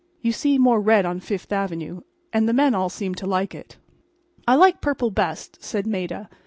[0.19, 2.01] You see more red on Fifth avenue.
[2.33, 3.77] And the men all seem to like it."
[4.47, 6.27] "I like purple best," said Maida.